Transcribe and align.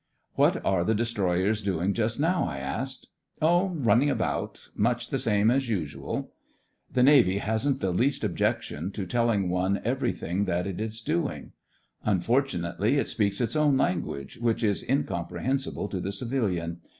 *'What 0.33 0.65
are 0.65 0.83
the 0.83 0.95
destroyers 0.95 1.61
doing 1.61 1.93
just 1.93 2.19
now?" 2.19 2.45
I 2.45 2.57
asked. 2.57 3.07
*'0h— 3.39 3.85
running 3.85 4.09
about— 4.09 4.69
much 4.75 5.09
the 5.11 5.19
same 5.19 5.51
as 5.51 5.69
usual." 5.69 6.33
The 6.91 7.03
Navy 7.03 7.37
hasn't 7.37 7.81
the 7.81 7.91
least 7.91 8.23
objec 8.23 8.63
tion 8.63 8.89
to 8.93 9.05
telling 9.05 9.47
one 9.47 9.79
everything 9.85 10.45
that 10.45 10.65
it 10.65 10.81
is 10.81 11.01
doing. 11.01 11.51
Unfortunately, 12.03 12.95
it 12.97 13.09
speaks 13.09 13.39
its 13.39 13.55
own 13.55 13.77
language, 13.77 14.39
which 14.39 14.63
is 14.63 14.83
incom 14.83 15.29
prehensible 15.29 15.87
to 15.91 15.99
the 15.99 16.11
civilian. 16.11 16.79